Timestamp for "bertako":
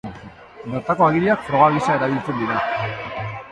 0.71-1.05